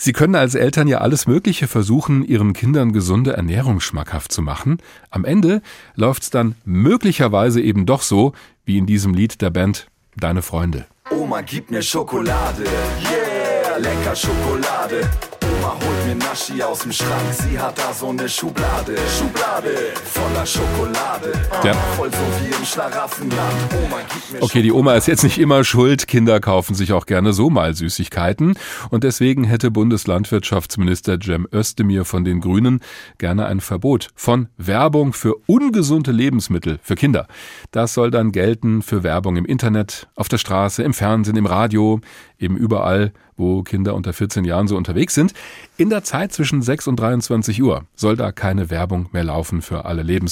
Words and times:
Sie 0.00 0.12
können 0.12 0.36
als 0.36 0.54
Eltern 0.54 0.86
ja 0.86 0.98
alles 0.98 1.26
Mögliche 1.26 1.66
versuchen, 1.66 2.24
Ihren 2.24 2.52
Kindern 2.52 2.92
gesunde 2.92 3.32
Ernährung 3.32 3.80
schmackhaft 3.80 4.30
zu 4.30 4.42
machen. 4.42 4.78
Am 5.10 5.24
Ende 5.24 5.60
läuft's 5.96 6.30
dann 6.30 6.54
möglicherweise 6.64 7.60
eben 7.60 7.84
doch 7.84 8.02
so, 8.02 8.32
wie 8.64 8.78
in 8.78 8.86
diesem 8.86 9.12
Lied 9.12 9.42
der 9.42 9.50
Band 9.50 9.88
Deine 10.14 10.42
Freunde. 10.42 10.86
Oma, 11.10 11.40
gib 11.40 11.72
mir 11.72 11.82
Schokolade, 11.82 12.62
yeah, 12.62 13.76
lecker 13.78 14.14
Schokolade. 14.14 15.00
Oma 15.42 15.74
holt 15.74 16.06
mir 16.06 16.14
Naschi 16.14 16.62
aus 16.62 16.80
dem 16.80 16.92
Schrank, 16.92 17.32
sie 17.32 17.58
hat 17.58 17.76
da 17.78 17.92
so 17.92 18.10
eine 18.10 18.28
Schublade, 18.28 18.96
Schublade 19.18 19.92
voller 20.38 20.46
Schokolade, 20.46 21.32
Ja. 21.64 21.74
voll 21.96 22.10
so 22.10 22.16
wie 22.40 22.54
im 22.54 22.64
Schlaraffenland. 22.64 23.52
Oma, 23.84 23.96
gib 24.12 24.32
mir 24.34 24.42
Okay, 24.42 24.62
die 24.62 24.72
Oma 24.72 24.94
ist 24.94 25.08
jetzt 25.08 25.24
nicht 25.24 25.38
immer 25.38 25.64
schuld. 25.64 26.06
Kinder 26.06 26.38
kaufen 26.40 26.74
sich 26.74 26.92
auch 26.92 27.06
gerne 27.06 27.32
so 27.32 27.50
mal 27.50 27.74
Süßigkeiten. 27.74 28.54
Und 28.90 29.04
deswegen 29.04 29.44
hätte 29.44 29.70
Bundeslandwirtschaftsminister 29.70 31.18
Cem 31.20 31.46
Özdemir 31.52 32.04
von 32.04 32.24
den 32.24 32.40
Grünen 32.40 32.80
gerne 33.18 33.46
ein 33.46 33.60
Verbot 33.60 34.08
von 34.14 34.48
Werbung 34.56 35.12
für 35.12 35.34
ungesunde 35.46 36.12
Lebensmittel 36.12 36.78
für 36.82 36.94
Kinder. 36.94 37.26
Das 37.72 37.94
soll 37.94 38.10
dann 38.10 38.30
gelten 38.32 38.82
für 38.82 39.02
Werbung 39.02 39.36
im 39.36 39.44
Internet, 39.44 40.08
auf 40.14 40.28
der 40.28 40.38
Straße, 40.38 40.82
im 40.82 40.94
Fernsehen, 40.94 41.36
im 41.36 41.46
Radio, 41.46 42.00
eben 42.38 42.56
überall, 42.56 43.12
wo 43.36 43.62
Kinder 43.62 43.94
unter 43.94 44.12
14 44.12 44.44
Jahren 44.44 44.66
so 44.68 44.76
unterwegs 44.76 45.14
sind. 45.14 45.32
In 45.76 45.90
der 45.90 46.02
Zeit 46.02 46.32
zwischen 46.32 46.60
6 46.60 46.88
und 46.88 46.96
23 46.98 47.62
Uhr 47.62 47.84
soll 47.94 48.16
da 48.16 48.32
keine 48.32 48.68
Werbung 48.70 49.08
mehr 49.12 49.22
laufen 49.24 49.62
für 49.62 49.84
alle 49.84 50.02
Lebensmittel, 50.02 50.27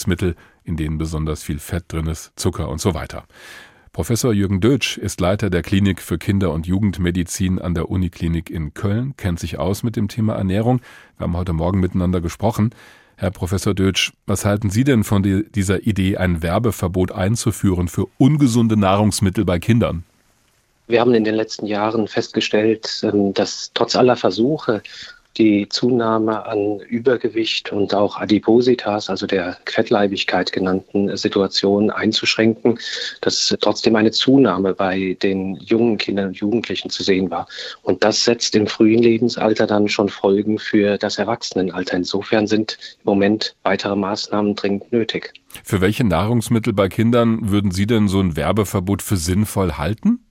in 0.64 0.76
denen 0.76 0.98
besonders 0.98 1.42
viel 1.42 1.58
Fett 1.58 1.84
drin 1.88 2.06
ist, 2.06 2.32
Zucker 2.36 2.68
und 2.68 2.80
so 2.80 2.92
weiter. 2.94 3.24
Professor 3.92 4.32
Jürgen 4.34 4.60
Dötsch 4.60 4.98
ist 4.98 5.22
Leiter 5.22 5.48
der 5.48 5.62
Klinik 5.62 6.02
für 6.02 6.18
Kinder- 6.18 6.52
und 6.52 6.66
Jugendmedizin 6.66 7.58
an 7.58 7.72
der 7.74 7.88
Uniklinik 7.90 8.50
in 8.50 8.74
Köln, 8.74 9.14
kennt 9.16 9.40
sich 9.40 9.58
aus 9.58 9.82
mit 9.82 9.96
dem 9.96 10.08
Thema 10.08 10.34
Ernährung. 10.34 10.82
Wir 11.16 11.24
haben 11.24 11.36
heute 11.36 11.54
Morgen 11.54 11.80
miteinander 11.80 12.20
gesprochen. 12.20 12.72
Herr 13.16 13.30
Professor 13.30 13.72
Dötsch, 13.72 14.12
was 14.26 14.44
halten 14.44 14.68
Sie 14.68 14.84
denn 14.84 15.02
von 15.02 15.22
die- 15.22 15.50
dieser 15.50 15.86
Idee, 15.86 16.18
ein 16.18 16.42
Werbeverbot 16.42 17.12
einzuführen 17.12 17.88
für 17.88 18.06
ungesunde 18.18 18.76
Nahrungsmittel 18.76 19.46
bei 19.46 19.58
Kindern? 19.58 20.04
Wir 20.88 21.00
haben 21.00 21.14
in 21.14 21.24
den 21.24 21.34
letzten 21.34 21.64
Jahren 21.66 22.06
festgestellt, 22.06 23.00
ähm, 23.02 23.32
dass 23.32 23.70
trotz 23.72 23.96
aller 23.96 24.16
Versuche, 24.16 24.82
die 25.38 25.68
Zunahme 25.68 26.46
an 26.46 26.80
Übergewicht 26.80 27.72
und 27.72 27.94
auch 27.94 28.18
Adipositas, 28.18 29.10
also 29.10 29.26
der 29.26 29.56
Fettleibigkeit 29.66 30.52
genannten 30.52 31.16
Situationen 31.16 31.90
einzuschränken, 31.90 32.78
dass 33.20 33.54
trotzdem 33.60 33.96
eine 33.96 34.10
Zunahme 34.10 34.74
bei 34.74 35.16
den 35.22 35.56
jungen 35.56 35.98
Kindern 35.98 36.28
und 36.28 36.36
Jugendlichen 36.36 36.90
zu 36.90 37.02
sehen 37.02 37.30
war. 37.30 37.46
Und 37.82 38.02
das 38.04 38.24
setzt 38.24 38.54
im 38.54 38.66
frühen 38.66 39.02
Lebensalter 39.02 39.66
dann 39.66 39.88
schon 39.88 40.08
Folgen 40.08 40.58
für 40.58 40.98
das 40.98 41.18
Erwachsenenalter. 41.18 41.96
Insofern 41.96 42.46
sind 42.46 42.78
im 42.98 43.04
Moment 43.04 43.54
weitere 43.62 43.96
Maßnahmen 43.96 44.54
dringend 44.54 44.92
nötig. 44.92 45.32
Für 45.64 45.80
welche 45.80 46.04
Nahrungsmittel 46.04 46.72
bei 46.72 46.88
Kindern 46.88 47.50
würden 47.50 47.70
Sie 47.70 47.86
denn 47.86 48.08
so 48.08 48.20
ein 48.20 48.36
Werbeverbot 48.36 49.02
für 49.02 49.16
sinnvoll 49.16 49.72
halten? 49.72 50.26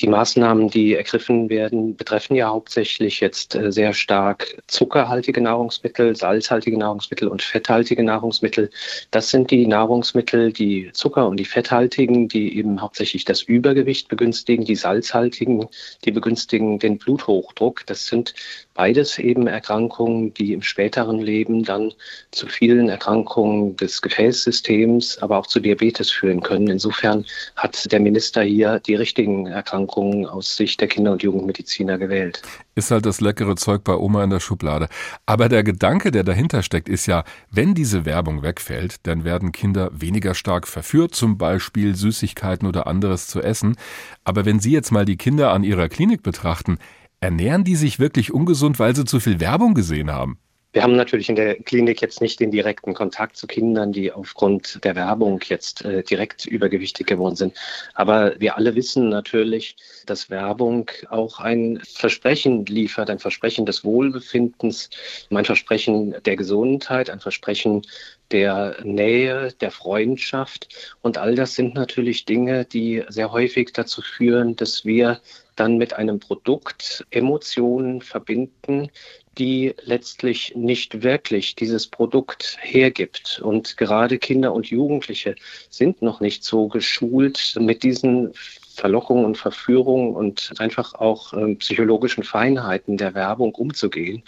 Die 0.00 0.06
Maßnahmen, 0.06 0.68
die 0.68 0.94
ergriffen 0.94 1.50
werden, 1.50 1.96
betreffen 1.96 2.36
ja 2.36 2.48
hauptsächlich 2.50 3.18
jetzt 3.18 3.56
äh, 3.56 3.72
sehr 3.72 3.92
stark 3.92 4.62
zuckerhaltige 4.68 5.40
Nahrungsmittel, 5.40 6.14
salzhaltige 6.14 6.78
Nahrungsmittel 6.78 7.26
und 7.26 7.42
fetthaltige 7.42 8.04
Nahrungsmittel. 8.04 8.70
Das 9.10 9.30
sind 9.30 9.50
die 9.50 9.66
Nahrungsmittel, 9.66 10.52
die 10.52 10.90
Zucker- 10.92 11.26
und 11.26 11.38
die 11.38 11.44
fetthaltigen, 11.44 12.28
die 12.28 12.56
eben 12.56 12.80
hauptsächlich 12.80 13.24
das 13.24 13.42
Übergewicht 13.42 14.06
begünstigen, 14.06 14.64
die 14.64 14.76
salzhaltigen, 14.76 15.66
die 16.04 16.12
begünstigen 16.12 16.78
den 16.78 16.98
Bluthochdruck. 16.98 17.84
Das 17.86 18.06
sind 18.06 18.34
beides 18.74 19.18
eben 19.18 19.48
Erkrankungen, 19.48 20.32
die 20.34 20.52
im 20.52 20.62
späteren 20.62 21.18
Leben 21.18 21.64
dann 21.64 21.92
zu 22.30 22.46
vielen 22.46 22.88
Erkrankungen 22.88 23.76
des 23.76 24.00
Gefäßsystems, 24.00 25.18
aber 25.18 25.38
auch 25.38 25.48
zu 25.48 25.58
Diabetes 25.58 26.12
führen 26.12 26.40
können. 26.40 26.68
Insofern 26.68 27.26
hat 27.56 27.90
der 27.90 27.98
Minister 27.98 28.42
hier 28.42 28.78
die 28.78 28.94
richtigen 28.94 29.48
Erkrankungen 29.48 29.87
aus 30.26 30.56
Sicht 30.56 30.80
der 30.80 30.88
Kinder- 30.88 31.12
und 31.12 31.22
Jugendmediziner 31.22 31.98
gewählt. 31.98 32.42
Ist 32.74 32.90
halt 32.90 33.06
das 33.06 33.20
leckere 33.20 33.56
Zeug 33.56 33.84
bei 33.84 33.94
Oma 33.94 34.24
in 34.24 34.30
der 34.30 34.40
Schublade. 34.40 34.88
Aber 35.26 35.48
der 35.48 35.64
Gedanke, 35.64 36.10
der 36.10 36.24
dahinter 36.24 36.62
steckt, 36.62 36.88
ist 36.88 37.06
ja, 37.06 37.24
wenn 37.50 37.74
diese 37.74 38.04
Werbung 38.04 38.42
wegfällt, 38.42 39.06
dann 39.06 39.24
werden 39.24 39.52
Kinder 39.52 39.90
weniger 39.92 40.34
stark 40.34 40.68
verführt, 40.68 41.14
zum 41.14 41.38
Beispiel 41.38 41.94
Süßigkeiten 41.94 42.68
oder 42.68 42.86
anderes 42.86 43.26
zu 43.26 43.42
essen. 43.42 43.76
Aber 44.24 44.44
wenn 44.44 44.60
Sie 44.60 44.72
jetzt 44.72 44.92
mal 44.92 45.04
die 45.04 45.16
Kinder 45.16 45.52
an 45.52 45.64
Ihrer 45.64 45.88
Klinik 45.88 46.22
betrachten, 46.22 46.78
ernähren 47.20 47.64
die 47.64 47.76
sich 47.76 47.98
wirklich 47.98 48.32
ungesund, 48.32 48.78
weil 48.78 48.94
sie 48.94 49.04
zu 49.04 49.20
viel 49.20 49.40
Werbung 49.40 49.74
gesehen 49.74 50.10
haben? 50.10 50.38
Wir 50.72 50.82
haben 50.82 50.96
natürlich 50.96 51.30
in 51.30 51.36
der 51.36 51.54
Klinik 51.54 52.02
jetzt 52.02 52.20
nicht 52.20 52.40
den 52.40 52.50
direkten 52.50 52.92
Kontakt 52.92 53.38
zu 53.38 53.46
Kindern, 53.46 53.90
die 53.90 54.12
aufgrund 54.12 54.84
der 54.84 54.94
Werbung 54.96 55.40
jetzt 55.48 55.82
äh, 55.82 56.02
direkt 56.02 56.44
übergewichtig 56.44 57.06
geworden 57.06 57.36
sind. 57.36 57.54
Aber 57.94 58.38
wir 58.38 58.56
alle 58.56 58.74
wissen 58.74 59.08
natürlich, 59.08 59.76
dass 60.04 60.28
Werbung 60.28 60.90
auch 61.08 61.40
ein 61.40 61.80
Versprechen 61.84 62.66
liefert, 62.66 63.08
ein 63.08 63.18
Versprechen 63.18 63.64
des 63.64 63.82
Wohlbefindens, 63.82 64.90
ein 65.30 65.44
Versprechen 65.46 66.14
der 66.26 66.36
Gesundheit, 66.36 67.08
ein 67.08 67.20
Versprechen 67.20 67.82
der 68.30 68.76
Nähe, 68.84 69.52
der 69.60 69.70
Freundschaft. 69.70 70.68
Und 71.00 71.16
all 71.16 71.34
das 71.34 71.54
sind 71.54 71.74
natürlich 71.74 72.26
Dinge, 72.26 72.66
die 72.66 73.04
sehr 73.08 73.32
häufig 73.32 73.72
dazu 73.72 74.02
führen, 74.02 74.54
dass 74.56 74.84
wir 74.84 75.20
dann 75.56 75.76
mit 75.76 75.94
einem 75.94 76.20
Produkt 76.20 77.06
Emotionen 77.10 78.00
verbinden, 78.00 78.90
die 79.38 79.74
letztlich 79.84 80.54
nicht 80.56 81.02
wirklich 81.02 81.54
dieses 81.54 81.86
Produkt 81.86 82.58
hergibt. 82.60 83.40
Und 83.42 83.76
gerade 83.76 84.18
Kinder 84.18 84.52
und 84.52 84.66
Jugendliche 84.66 85.36
sind 85.70 86.02
noch 86.02 86.20
nicht 86.20 86.44
so 86.44 86.68
geschult 86.68 87.54
mit 87.58 87.82
diesen 87.82 88.32
Verlockungen 88.78 89.24
und 89.24 89.36
Verführungen 89.36 90.14
und 90.14 90.54
einfach 90.58 90.94
auch 90.94 91.32
äh, 91.32 91.54
psychologischen 91.56 92.22
Feinheiten 92.22 92.96
der 92.96 93.12
Werbung 93.14 93.54
umzugehen. 93.54 94.22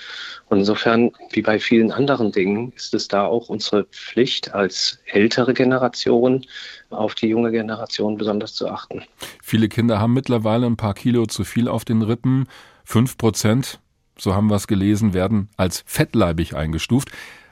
Und 0.48 0.58
insofern, 0.58 1.12
wie 1.30 1.42
bei 1.42 1.60
vielen 1.60 1.92
anderen 1.92 2.32
Dingen, 2.32 2.72
ist 2.74 2.92
es 2.92 3.06
da 3.06 3.26
auch 3.26 3.48
unsere 3.48 3.84
Pflicht 3.84 4.52
als 4.52 4.98
ältere 5.06 5.54
Generation 5.54 6.44
auf 6.90 7.14
die 7.14 7.28
junge 7.28 7.52
Generation 7.52 8.16
besonders 8.16 8.54
zu 8.54 8.68
achten. 8.68 9.02
Viele 9.40 9.68
Kinder 9.68 10.00
haben 10.00 10.14
mittlerweile 10.14 10.66
ein 10.66 10.76
paar 10.76 10.94
Kilo 10.94 11.26
zu 11.26 11.44
viel 11.44 11.68
auf 11.68 11.84
den 11.84 12.02
Rippen. 12.02 12.48
Fünf 12.84 13.16
Prozent, 13.16 13.78
so 14.20 14.34
haben 14.34 14.48
wir 14.48 14.56
es 14.56 14.66
gelesen, 14.66 15.14
werden 15.14 15.48
als 15.56 15.82
fettleibig 15.86 16.54
eingestuft. 16.54 17.10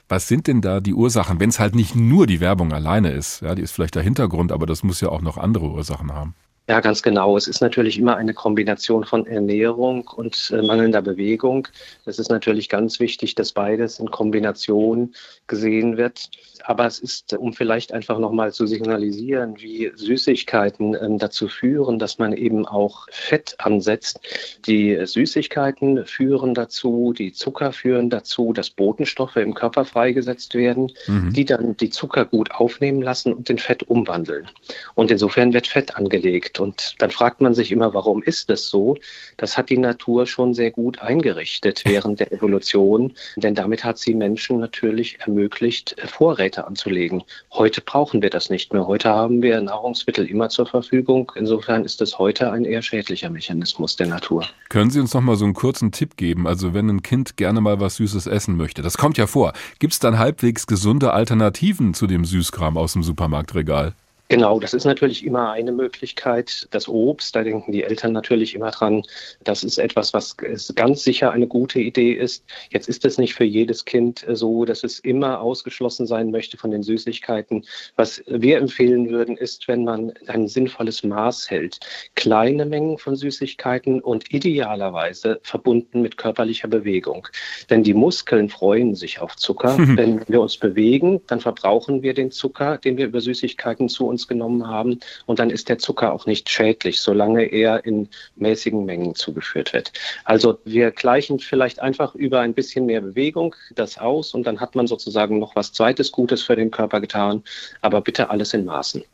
Was 0.08 0.28
sind 0.28 0.46
denn 0.46 0.60
da 0.60 0.80
die 0.80 0.94
Ursachen, 0.94 1.38
wenn 1.40 1.50
es 1.50 1.60
halt 1.60 1.74
nicht 1.74 1.94
nur 1.94 2.26
die 2.26 2.40
Werbung 2.40 2.72
alleine 2.72 3.10
ist? 3.10 3.42
Ja, 3.42 3.54
die 3.54 3.62
ist 3.62 3.72
vielleicht 3.72 3.94
der 3.94 4.02
Hintergrund, 4.02 4.52
aber 4.52 4.66
das 4.66 4.82
muss 4.82 5.00
ja 5.00 5.10
auch 5.10 5.20
noch 5.20 5.36
andere 5.36 5.70
Ursachen 5.70 6.12
haben. 6.12 6.34
Ja, 6.68 6.80
ganz 6.80 7.02
genau. 7.02 7.36
Es 7.38 7.48
ist 7.48 7.62
natürlich 7.62 7.98
immer 7.98 8.16
eine 8.18 8.34
Kombination 8.34 9.04
von 9.04 9.26
Ernährung 9.26 10.06
und 10.06 10.52
äh, 10.52 10.60
mangelnder 10.60 11.00
Bewegung. 11.00 11.66
Es 12.04 12.18
ist 12.18 12.28
natürlich 12.28 12.68
ganz 12.68 13.00
wichtig, 13.00 13.34
dass 13.34 13.52
beides 13.52 13.98
in 13.98 14.10
Kombination 14.10 15.14
gesehen 15.46 15.96
wird. 15.96 16.28
Aber 16.64 16.84
es 16.84 16.98
ist, 16.98 17.32
um 17.32 17.54
vielleicht 17.54 17.92
einfach 17.92 18.18
nochmal 18.18 18.52
zu 18.52 18.66
signalisieren, 18.66 19.54
wie 19.58 19.90
Süßigkeiten 19.94 20.94
ähm, 21.00 21.16
dazu 21.18 21.48
führen, 21.48 21.98
dass 21.98 22.18
man 22.18 22.34
eben 22.34 22.66
auch 22.66 23.06
Fett 23.10 23.54
ansetzt. 23.58 24.20
Die 24.66 24.98
Süßigkeiten 25.02 26.04
führen 26.04 26.52
dazu, 26.52 27.14
die 27.16 27.32
Zucker 27.32 27.72
führen 27.72 28.10
dazu, 28.10 28.52
dass 28.52 28.68
Botenstoffe 28.68 29.36
im 29.36 29.54
Körper 29.54 29.86
freigesetzt 29.86 30.54
werden, 30.54 30.92
Mhm. 31.06 31.32
die 31.32 31.46
dann 31.46 31.78
die 31.78 31.88
Zucker 31.88 32.26
gut 32.26 32.50
aufnehmen 32.50 33.00
lassen 33.00 33.32
und 33.32 33.48
in 33.48 33.56
Fett 33.58 33.84
umwandeln. 33.84 34.48
Und 34.94 35.10
insofern 35.10 35.54
wird 35.54 35.66
Fett 35.66 35.96
angelegt. 35.96 36.57
Und 36.60 36.94
dann 36.98 37.10
fragt 37.10 37.40
man 37.40 37.54
sich 37.54 37.72
immer, 37.72 37.94
warum 37.94 38.22
ist 38.22 38.50
das 38.50 38.68
so? 38.68 38.96
Das 39.36 39.56
hat 39.56 39.70
die 39.70 39.78
Natur 39.78 40.26
schon 40.26 40.54
sehr 40.54 40.70
gut 40.70 41.00
eingerichtet 41.00 41.82
während 41.86 42.20
der 42.20 42.32
Evolution, 42.32 43.12
denn 43.36 43.54
damit 43.54 43.84
hat 43.84 43.98
sie 43.98 44.14
Menschen 44.14 44.60
natürlich 44.60 45.18
ermöglicht, 45.20 45.96
Vorräte 46.06 46.66
anzulegen. 46.66 47.22
Heute 47.52 47.80
brauchen 47.80 48.22
wir 48.22 48.30
das 48.30 48.50
nicht 48.50 48.72
mehr. 48.72 48.86
Heute 48.86 49.10
haben 49.10 49.42
wir 49.42 49.60
Nahrungsmittel 49.60 50.26
immer 50.26 50.48
zur 50.48 50.66
Verfügung. 50.66 51.32
Insofern 51.34 51.84
ist 51.84 52.00
das 52.00 52.18
heute 52.18 52.50
ein 52.50 52.64
eher 52.64 52.82
schädlicher 52.82 53.30
Mechanismus 53.30 53.96
der 53.96 54.08
Natur. 54.08 54.46
Können 54.68 54.90
Sie 54.90 55.00
uns 55.00 55.14
noch 55.14 55.20
mal 55.20 55.36
so 55.36 55.44
einen 55.44 55.54
kurzen 55.54 55.92
Tipp 55.92 56.16
geben? 56.16 56.46
Also 56.46 56.74
wenn 56.74 56.88
ein 56.88 57.02
Kind 57.02 57.36
gerne 57.36 57.60
mal 57.60 57.80
was 57.80 57.96
Süßes 57.96 58.26
essen 58.26 58.56
möchte, 58.56 58.82
das 58.82 58.98
kommt 58.98 59.18
ja 59.18 59.26
vor. 59.26 59.52
Gibt 59.78 59.92
es 59.92 59.98
dann 59.98 60.18
halbwegs 60.18 60.66
gesunde 60.66 61.12
Alternativen 61.12 61.94
zu 61.94 62.06
dem 62.06 62.24
Süßkram 62.24 62.76
aus 62.76 62.92
dem 62.92 63.02
Supermarktregal? 63.02 63.94
Genau, 64.30 64.60
das 64.60 64.74
ist 64.74 64.84
natürlich 64.84 65.24
immer 65.24 65.52
eine 65.52 65.72
Möglichkeit. 65.72 66.68
Das 66.70 66.86
Obst, 66.86 67.34
da 67.34 67.42
denken 67.42 67.72
die 67.72 67.82
Eltern 67.82 68.12
natürlich 68.12 68.54
immer 68.54 68.70
dran. 68.70 69.02
Das 69.42 69.64
ist 69.64 69.78
etwas, 69.78 70.12
was 70.12 70.36
ganz 70.74 71.02
sicher 71.02 71.30
eine 71.30 71.46
gute 71.46 71.80
Idee 71.80 72.12
ist. 72.12 72.44
Jetzt 72.68 72.90
ist 72.90 73.06
es 73.06 73.16
nicht 73.16 73.32
für 73.32 73.44
jedes 73.44 73.86
Kind 73.86 74.26
so, 74.28 74.66
dass 74.66 74.84
es 74.84 74.98
immer 74.98 75.40
ausgeschlossen 75.40 76.06
sein 76.06 76.30
möchte 76.30 76.58
von 76.58 76.70
den 76.70 76.82
Süßigkeiten. 76.82 77.64
Was 77.96 78.22
wir 78.26 78.58
empfehlen 78.58 79.08
würden, 79.08 79.34
ist, 79.34 79.66
wenn 79.66 79.84
man 79.84 80.12
ein 80.26 80.46
sinnvolles 80.46 81.02
Maß 81.02 81.50
hält. 81.50 81.80
Kleine 82.14 82.66
Mengen 82.66 82.98
von 82.98 83.16
Süßigkeiten 83.16 84.02
und 84.02 84.30
idealerweise 84.30 85.40
verbunden 85.42 86.02
mit 86.02 86.18
körperlicher 86.18 86.68
Bewegung. 86.68 87.26
Denn 87.70 87.82
die 87.82 87.94
Muskeln 87.94 88.50
freuen 88.50 88.94
sich 88.94 89.20
auf 89.20 89.36
Zucker. 89.36 89.74
wenn 89.96 90.28
wir 90.28 90.42
uns 90.42 90.58
bewegen, 90.58 91.22
dann 91.28 91.40
verbrauchen 91.40 92.02
wir 92.02 92.12
den 92.12 92.30
Zucker, 92.30 92.76
den 92.76 92.98
wir 92.98 93.06
über 93.06 93.22
Süßigkeiten 93.22 93.88
zu 93.88 94.06
uns 94.06 94.17
uns 94.18 94.26
genommen 94.26 94.66
haben. 94.66 94.98
Und 95.26 95.38
dann 95.38 95.50
ist 95.50 95.68
der 95.68 95.78
Zucker 95.78 96.12
auch 96.12 96.26
nicht 96.26 96.50
schädlich, 96.50 97.00
solange 97.00 97.44
er 97.44 97.84
in 97.84 98.08
mäßigen 98.36 98.84
Mengen 98.84 99.14
zugeführt 99.14 99.72
wird. 99.72 99.92
Also 100.24 100.58
wir 100.64 100.90
gleichen 100.90 101.38
vielleicht 101.38 101.78
einfach 101.80 102.14
über 102.16 102.40
ein 102.40 102.54
bisschen 102.54 102.86
mehr 102.86 103.00
Bewegung 103.00 103.54
das 103.74 103.98
aus 103.98 104.34
und 104.34 104.44
dann 104.46 104.60
hat 104.60 104.74
man 104.74 104.86
sozusagen 104.88 105.38
noch 105.38 105.54
was 105.54 105.72
Zweites 105.72 106.10
Gutes 106.10 106.42
für 106.42 106.56
den 106.56 106.70
Körper 106.70 107.00
getan. 107.00 107.44
Aber 107.80 108.00
bitte 108.00 108.30
alles 108.30 108.54
in 108.54 108.64
Maßen. 108.64 109.04